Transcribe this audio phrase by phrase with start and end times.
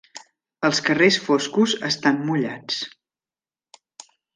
[0.69, 2.83] Els carrers foscos estan mullats.